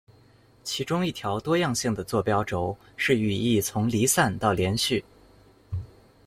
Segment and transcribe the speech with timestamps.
[0.63, 5.05] 其中一条多样性的坐标轴是语义从离散到连续。